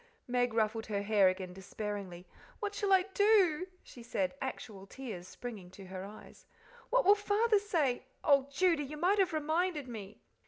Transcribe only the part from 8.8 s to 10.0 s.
you might have reminded